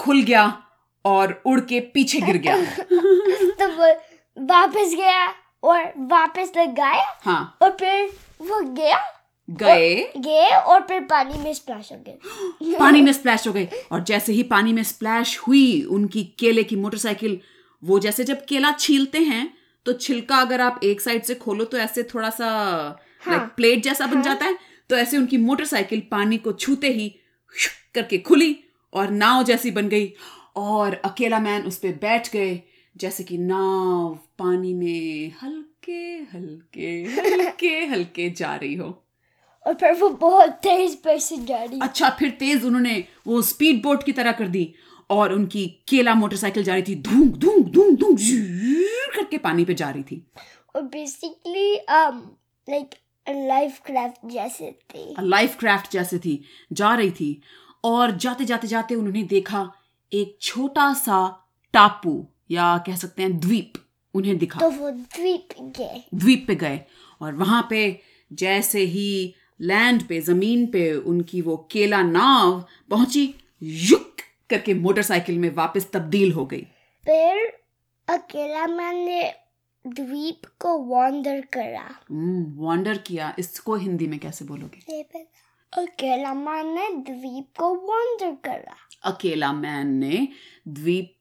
खुल 0.00 0.22
गया 0.22 0.62
और 1.04 1.42
उड़ 1.46 1.60
के 1.60 1.80
पीछे 1.80 2.20
गिर 2.20 2.36
गया। 2.36 2.56
तो 3.60 3.68
वो 3.68 3.92
वापस 4.36 4.94
गया 4.96 5.26
और 5.64 5.92
वापस 5.98 6.52
लगाया 6.56 7.20
हाँ। 7.24 7.58
और 7.62 7.70
फिर 7.70 8.04
वो 8.42 8.60
गया 8.60 9.15
गए। 9.50 9.94
गए 10.16 10.48
और 10.50 10.80
फिर 10.80 11.00
पानी 11.00 11.38
में 11.38 11.54
स्प्लैश 11.54 11.92
हो 11.92 11.98
गए। 12.08 12.74
पानी 12.78 13.02
में 13.02 13.12
स्प्लैश 13.12 13.46
हो 13.48 13.52
गए। 13.52 13.68
और 13.92 14.02
जैसे 14.04 14.32
ही 14.32 14.42
पानी 14.42 14.72
में 14.72 14.82
स्प्लैश 14.82 15.38
हुई 15.38 15.82
उनकी 15.82 16.24
केले 16.38 16.64
की 16.64 16.76
मोटरसाइकिल 16.76 17.40
वो 17.82 17.98
जैसे 17.98 18.24
जब 18.24 18.44
केला 18.44 18.72
छीलते 18.72 19.18
हैं 19.18 19.54
तो 19.86 19.92
छिलका 19.92 20.36
अगर 20.36 20.60
आप 20.60 20.80
एक 20.84 21.00
साइड 21.00 21.22
से 21.22 21.34
खोलो 21.34 21.64
तो 21.64 21.78
ऐसे 21.78 22.02
थोड़ा 22.02 22.30
सा 22.30 22.46
हाँ, 22.46 23.36
लाइक 23.38 23.50
प्लेट 23.56 23.82
जैसा 23.82 24.04
हाँ, 24.04 24.14
बन 24.14 24.22
जाता 24.22 24.46
है। 24.46 24.58
तो 24.90 24.96
ऐसे 24.96 25.16
उनकी 25.18 25.38
मोटरसाइकिल 25.38 26.02
पानी 26.10 26.38
को 26.38 26.52
छूते 26.52 26.88
ही 26.88 27.08
करके 27.94 28.18
खुली 28.18 28.56
और 28.94 29.10
नाव 29.10 29.42
जैसी 29.42 29.70
बन 29.70 29.88
गई। 29.88 30.12
और 30.56 30.94
अकेला 30.94 31.38
मैन 31.40 31.62
उस 31.62 31.78
पे 31.78 31.88
बैठ 31.88 32.32
गए 32.32 32.62
जैसे 32.96 33.24
कि 33.24 33.38
नाव 33.38 34.18
पानी 34.38 34.74
में 34.74 35.32
हल्के 35.42 36.02
हल्के 36.34 36.90
हल्के 37.04 37.84
हल्के 37.84 38.30
जा 38.30 38.56
रही 38.56 38.74
हो। 38.74 39.05
और 39.66 39.74
फिर 39.74 39.92
वो 39.92 40.08
बहुत 40.10 40.50
तेज 40.62 40.94
पे 41.02 41.18
से 41.18 41.36
जा 41.36 41.62
रही 41.62 41.80
अच्छा 41.82 42.08
फिर 42.18 42.30
तेज 42.30 42.64
उन्होंने 42.64 43.04
वो 43.26 43.40
स्पीड 43.42 43.82
बोट 43.82 44.04
की 44.04 44.12
तरह 44.12 44.32
कर 44.32 44.48
दी 44.48 44.72
और 45.10 45.32
उनकी 45.32 45.66
केला 45.88 46.14
मोटरसाइकिल 46.14 46.64
जा 46.64 46.74
रही 46.74 46.82
थी 46.82 46.94
धूम 47.02 47.28
धूम 47.28 47.62
धूम 47.62 47.96
धूम 47.96 48.16
करके 49.14 49.38
पानी 49.38 49.64
पे 49.64 49.74
जा 49.74 49.90
रही 49.90 50.02
थी। 50.02 50.26
और 50.76 50.82
basically 50.82 51.74
um 51.76 52.20
like 52.68 52.94
life 53.26 53.80
craft 53.86 54.26
जैसे 54.32 54.70
थे। 54.94 55.22
लाइफ 55.22 55.56
क्राफ्ट 55.58 55.92
जैसे 55.92 56.18
थी 56.18 56.42
जा 56.72 56.94
रही 56.94 57.10
थी 57.10 57.40
और 57.84 58.10
जाते 58.16 58.44
जाते 58.44 58.66
जाते 58.66 58.94
उन्होंने 58.94 59.22
देखा 59.22 59.70
एक 60.12 60.36
छोटा 60.40 60.92
सा 60.94 61.18
टापू 61.74 62.26
या 62.50 62.76
कह 62.78 62.96
सकते 62.96 63.22
हैं 63.22 63.38
द्वीप 63.40 63.72
उन्हें 64.14 64.36
दिखा। 64.38 64.60
तो 64.60 64.70
वो 64.70 64.90
द्वीप 64.90 65.48
गए। 65.78 66.04
द्वीप 66.14 66.44
पे 66.48 66.54
गए 66.54 66.80
और 67.20 67.34
वहाँ 67.34 67.66
पे 67.70 68.00
जैसे 68.32 68.80
ही 68.84 69.34
लैंड 69.60 70.02
पे 70.08 70.20
ज़मीन 70.20 70.66
पे 70.66 70.92
उनकी 70.94 71.40
वो 71.40 71.56
केला 71.70 72.02
नाव 72.02 72.64
पहुँची 72.90 73.34
युक 73.62 74.16
करके 74.50 74.74
मोटरसाइकिल 74.74 75.38
में 75.38 75.50
वापस 75.54 75.86
तब्दील 75.92 76.32
हो 76.32 76.44
गई। 76.46 76.62
फिर 77.04 77.46
अकेला 78.08 78.66
मैंने 78.66 79.32
द्वीप 79.84 80.46
को 80.60 80.76
वॉन्डर 80.78 81.40
करा। 81.52 81.88
वॉन्डर 82.56 82.98
किया। 82.98 83.34
इसको 83.38 83.76
हिंदी 83.76 84.06
में 84.06 84.18
कैसे 84.18 84.44
बोलोगे? 84.44 84.80
अकेला 85.72 86.32
मैन 86.34 86.66
ने 86.74 86.88
द्वीप 87.06 87.46
को 87.58 87.68
वॉन्डर 87.86 88.32
करा। 88.44 88.76
अकेला 89.04 89.52
मैन 89.52 89.88
ने 89.94 90.28
द्वीप 90.68 91.12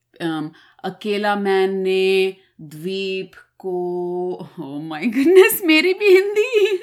अकेला 0.83 1.35
मैन 1.35 1.75
ने 1.77 2.35
द्वीप 2.61 3.31
को 3.59 4.49
माय 4.81 5.05
गुडनेस 5.05 5.61
मेरी 5.65 5.93
भी 5.93 6.09
हिंदी। 6.15 6.77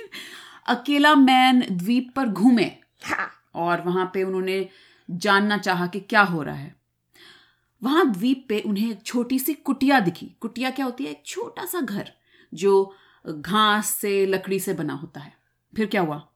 अकेला 0.66 1.14
मैन 1.14 1.66
द्वीप 1.70 2.12
पर 2.16 2.26
घूमे। 2.26 2.64
हाँ। 3.04 3.30
और 3.54 3.80
वहाँ 3.80 4.10
पे 4.14 4.22
उन्होंने 4.22 4.68
जानना 5.10 5.58
चाहा 5.58 5.86
कि 5.86 6.00
क्या 6.00 6.22
हो 6.22 6.42
रहा 6.42 6.54
है। 6.54 6.76
वहाँ 7.82 8.12
द्वीप 8.12 8.46
पे 8.48 8.60
उन्हें 8.60 8.90
एक 8.90 9.02
छोटी 9.02 9.38
सी 9.38 9.54
कुटिया 9.54 10.00
दिखी। 10.00 10.26
कुटिया 10.40 10.70
क्या 10.70 10.84
होती 10.86 11.04
है? 11.04 11.10
एक 11.10 11.22
छोटा 11.26 11.64
सा 11.64 11.80
घर 11.80 12.12
जो 12.54 12.94
घास 13.26 13.86
से 13.90 14.26
लकड़ी 14.26 14.60
से 14.60 14.74
बना 14.74 14.94
होता 14.94 15.20
है। 15.20 15.34
फिर 15.76 15.86
क्या 15.86 16.00
हुआ? 16.00 16.28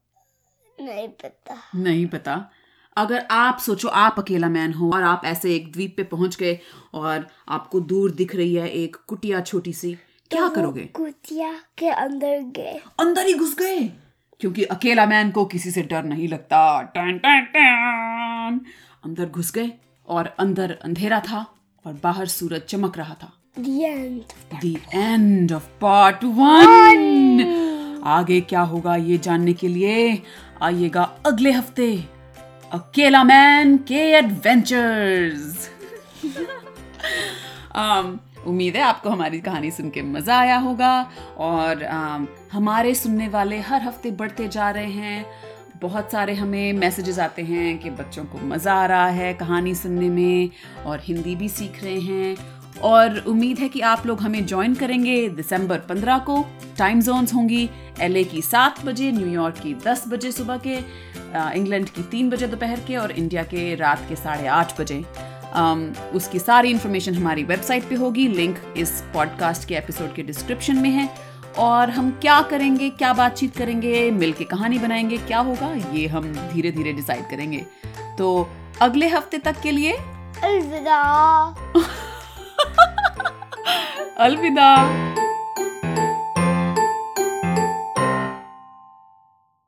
नहीं 0.80 1.08
पता। 1.08 1.56
नहीं 1.74 2.06
पता। 2.06 2.50
अगर 2.96 3.26
आप 3.30 3.58
सोचो 3.58 3.88
आप 3.88 4.14
अकेला 4.18 4.48
मैन 4.48 4.72
हो 4.72 4.92
और 4.92 5.02
आप 5.02 5.22
ऐसे 5.24 5.54
एक 5.56 5.72
द्वीप 5.72 5.96
पे 5.96 6.02
पहुँच 6.02 6.36
गए 6.36 6.58
और 6.94 7.26
आपको 7.48 7.80
दूर 7.80 8.10
दिख 8.10 8.36
रही 8.36 8.54
है 8.54 8.68
एक 8.68 8.96
कुटिया 8.96 9.40
छोटी 9.40 9.72
सी 9.72 9.94
क्या 10.30 10.48
तो 10.48 10.54
करोगे? 10.54 10.84
कुटिया 10.84 11.52
के 11.78 11.88
अंदर 11.88 12.40
गए। 12.40 12.80
अंदर 13.00 13.26
ही 13.26 13.34
घुस 13.34 13.54
गए। 13.54 13.92
क्योंकि 14.40 14.62
अकेला 14.62 15.06
मैन 15.06 15.30
को 15.30 15.44
किसी 15.44 15.70
से 15.70 15.82
डर 15.82 16.04
नहीं 16.04 16.28
लगता। 16.28 16.82
टन 16.82 17.18
टन 17.18 17.40
टन। 17.40 18.60
अंदर 19.04 19.26
घुस 19.26 19.52
गए 19.52 19.70
और 20.08 20.34
अंदर 20.38 20.78
अंधेरा 20.84 21.20
था 21.20 21.54
और 21.86 21.92
बाहर 22.02 22.26
सूरज 22.26 22.60
चमक 22.60 22.98
रहा 22.98 23.14
था। 23.14 23.32
The 23.60 23.72
end. 23.72 24.32
The 24.64 24.74
end 24.94 25.52
of 25.52 25.62
part 25.84 26.24
one. 26.24 27.44
आगे 28.04 28.40
क्या 28.40 28.60
होगा 28.60 28.96
ये 28.96 29.18
जानने 29.18 29.52
के 29.52 29.68
लिए 29.68 30.22
आइएगा 30.62 31.02
अगले 31.26 31.50
हफ़्ते। 31.50 32.04
अकेला 32.72 33.24
मैन 33.24 33.76
के 33.76 34.12
एडवेंचर्स 34.12 35.70
um, 37.76 38.06
उम्मीद 38.46 38.76
है 38.76 38.82
आपको 38.82 39.10
हमारी 39.10 39.40
कहानी 39.40 39.70
सुन 39.70 39.90
के 39.90 40.02
मज़ा 40.02 40.38
आया 40.38 40.56
होगा। 40.58 41.10
और 41.38 41.76
um, 41.76 42.26
हमारे 42.52 42.94
सुनने 42.94 43.28
वाले 43.28 43.60
हर 43.60 43.82
हफ़्ते 43.82 44.10
बढ़ते 44.10 44.48
जा 44.48 44.70
रहे 44.70 44.90
हैं। 44.92 45.26
बहुत 45.80 46.12
सारे 46.12 46.34
हमें 46.34 46.72
मैसेजेस 46.72 47.18
आते 47.18 47.42
हैं 47.42 47.78
कि 47.78 47.90
बच्चों 47.90 48.24
को 48.24 48.38
मज़ा 48.38 48.74
आ 48.74 48.86
रहा 48.86 49.06
है 49.06 49.32
कहानी 49.34 49.74
सुनने 49.74 50.08
में 50.08 50.50
और 50.86 51.00
हिंदी 51.02 51.34
भी 51.36 51.48
सीख 51.48 51.82
रहे 51.84 52.00
हैं। 52.00 52.36
और 52.82 53.18
उम्मीद 53.18 53.58
है 53.58 53.68
कि 53.68 53.80
आप 53.80 54.06
लोग 54.06 54.20
हमें 54.20 54.46
ज्वाइन 54.46 54.74
करेंगे 54.74 55.28
दिसंबर 55.28 55.78
15 55.78 56.18
को। 56.18 56.44
टाइम 56.78 57.00
जोन्स 57.00 57.34
होंगी 57.34 57.68
एलए 58.00 58.24
की 58.24 58.42
सात 58.42 58.84
बजे 58.84 59.10
न्यूयॉर्क 59.12 59.58
की 59.58 59.74
10 59.86 60.04
बजे 60.08 60.32
सुबह 60.32 60.56
के 60.66 60.74
इंग्लैंड 61.58 61.88
की 61.88 62.02
तीन 62.02 62.30
बजे 62.30 62.46
दोपहर 62.46 62.80
के 62.80 62.96
और 62.96 63.10
इंडिया 63.10 63.42
के 63.44 63.74
रात 63.74 64.06
के 64.08 64.16
साढ़े 64.16 64.46
आठ 64.46 64.80
बजे। 64.80 65.04
उसकी 66.14 66.38
सारी 66.38 66.70
इन्फॉर्मेशन 66.70 67.14
हमारी 67.14 67.44
वेबसाइट 67.44 67.88
पे 67.88 67.94
होगी 67.94 68.28
लिंक 68.28 68.74
इस 68.76 69.04
पॉडकास्ट 69.14 69.68
के 69.68 69.74
एपिसोड 69.74 70.14
के 70.14 70.22
डिस्क्रिप्शन 70.22 70.76
में 70.76 70.90
है। 70.90 71.14
और 71.58 71.90
हम 71.90 72.10
क्या 72.10 72.42
करेंगे 72.42 72.90
क्या 72.90 73.12
बातचीत 73.12 73.56
करेंगे 73.56 74.10
मिल 74.10 74.32
के 74.32 74.44
कहानी 74.44 74.78
बनाएँगे 74.78 75.16
क्या 75.16 75.38
होगा 75.38 75.92
ये 75.92 76.06
हम 76.06 76.32
धीरे 76.32 76.70
धीरे 76.70 76.92
डिसाइड 76.92 77.30
करेंगे। 77.30 77.66
तो 78.18 78.50
अगले 78.80 79.08
हफ़्ते 79.08 79.38
तक 79.38 79.60
के 79.60 79.70
लिए 79.70 79.98
अलविदा। 80.44 81.56
अलविदा। 84.18 84.86